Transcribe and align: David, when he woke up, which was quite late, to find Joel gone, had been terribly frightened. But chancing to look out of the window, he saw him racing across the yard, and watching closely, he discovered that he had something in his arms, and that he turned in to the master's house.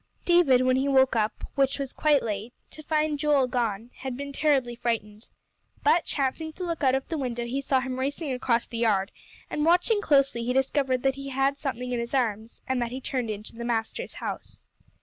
David, 0.25 0.63
when 0.63 0.77
he 0.77 0.87
woke 0.87 1.15
up, 1.15 1.43
which 1.53 1.77
was 1.77 1.93
quite 1.93 2.23
late, 2.23 2.53
to 2.71 2.81
find 2.81 3.19
Joel 3.19 3.45
gone, 3.45 3.91
had 3.97 4.17
been 4.17 4.33
terribly 4.33 4.73
frightened. 4.73 5.29
But 5.83 6.05
chancing 6.05 6.51
to 6.53 6.63
look 6.63 6.83
out 6.83 6.95
of 6.95 7.07
the 7.07 7.19
window, 7.19 7.45
he 7.45 7.61
saw 7.61 7.81
him 7.81 7.99
racing 7.99 8.33
across 8.33 8.65
the 8.65 8.79
yard, 8.79 9.11
and 9.47 9.63
watching 9.63 10.01
closely, 10.01 10.43
he 10.43 10.53
discovered 10.53 11.03
that 11.03 11.13
he 11.13 11.29
had 11.29 11.59
something 11.59 11.91
in 11.91 11.99
his 11.99 12.15
arms, 12.15 12.63
and 12.67 12.81
that 12.81 12.89
he 12.91 12.99
turned 12.99 13.29
in 13.29 13.43
to 13.43 13.55
the 13.55 13.63
master's 13.63 14.15
house. 14.15 14.63